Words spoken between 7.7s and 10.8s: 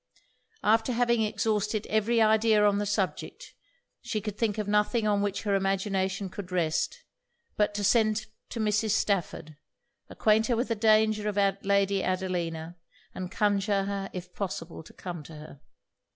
to send to Mrs. Stafford, acquaint her with the